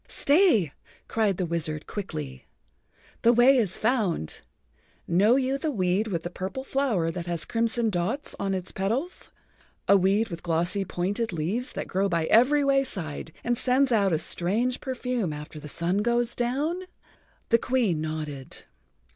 "Stay," 0.07 0.73
cried 1.07 1.37
the 1.37 1.45
wizard 1.45 1.85
quickly. 1.85 2.47
"The 3.21 3.31
way 3.33 3.55
is 3.57 3.77
found. 3.77 4.41
Know 5.07 5.35
you 5.35 5.59
the 5.59 5.69
weed 5.69 6.07
with 6.07 6.23
the 6.23 6.31
purple 6.31 6.63
flower 6.63 7.11
that 7.11 7.27
has 7.27 7.45
crimson 7.45 7.91
dots 7.91 8.33
on 8.39 8.55
its 8.55 8.71
petals—a 8.71 9.95
weed 9.95 10.29
with 10.29 10.41
glossy, 10.41 10.83
pointed 10.85 11.31
leaves 11.31 11.73
that 11.73 11.87
grows 11.87 12.09
by 12.09 12.25
every 12.25 12.63
wayside 12.63 13.31
and 13.43 13.59
sends 13.59 13.91
out 13.91 14.11
a 14.11 14.17
strange 14.17 14.81
perfume 14.81 15.31
after 15.31 15.59
the 15.59 15.67
sun 15.69 15.99
goes 15.99 16.33
down?" 16.33 16.81
The 17.49 17.59
Queen 17.59 18.01
nodded. 18.01 18.63